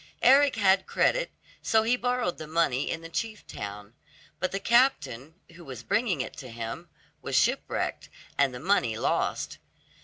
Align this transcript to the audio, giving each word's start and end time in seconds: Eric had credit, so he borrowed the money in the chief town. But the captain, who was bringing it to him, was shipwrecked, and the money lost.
Eric 0.23 0.55
had 0.55 0.87
credit, 0.87 1.31
so 1.61 1.83
he 1.83 1.95
borrowed 1.95 2.39
the 2.39 2.47
money 2.47 2.89
in 2.89 3.01
the 3.01 3.07
chief 3.07 3.45
town. 3.45 3.93
But 4.39 4.51
the 4.51 4.59
captain, 4.59 5.35
who 5.53 5.63
was 5.63 5.83
bringing 5.83 6.21
it 6.21 6.35
to 6.37 6.49
him, 6.49 6.89
was 7.21 7.35
shipwrecked, 7.35 8.09
and 8.35 8.51
the 8.51 8.59
money 8.59 8.97
lost. 8.97 9.59